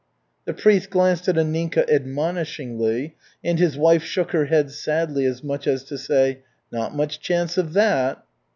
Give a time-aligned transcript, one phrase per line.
[0.45, 3.13] The priest glanced at Anninka admonishingly,
[3.43, 6.39] and his wife shook her head sadly, as much as to say,
[6.71, 8.23] "Not much chance of that."